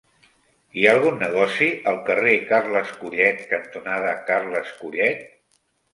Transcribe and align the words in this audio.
Hi 0.79 0.85
ha 0.87 0.93
algun 0.93 1.19
negoci 1.23 1.67
al 1.91 2.01
carrer 2.09 2.33
Carles 2.53 2.95
Collet 3.03 3.45
cantonada 3.53 4.19
Carles 4.31 4.73
Collet? 4.81 5.27